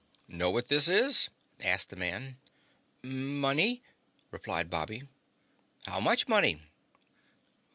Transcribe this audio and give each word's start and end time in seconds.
"Know 0.27 0.49
what 0.49 0.67
this 0.67 0.87
is?" 0.89 1.29
asked 1.63 1.89
the 1.91 1.95
man. 1.95 2.39
"Money," 3.03 3.83
replied 4.31 4.67
Bobby. 4.71 5.07
"How 5.85 5.99
much 5.99 6.27
money?" 6.27 6.59